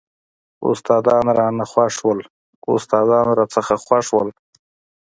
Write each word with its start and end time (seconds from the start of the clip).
استادان 0.69 1.25
رانه 1.37 1.65
خوښ 3.91 4.09
وو. 4.15 4.21